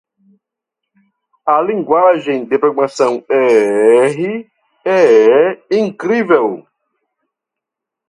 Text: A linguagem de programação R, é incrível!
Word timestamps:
A 1.45 1.61
linguagem 1.61 2.43
de 2.43 2.57
programação 2.57 3.23
R, 3.29 4.49
é 4.83 5.77
incrível! 5.77 6.65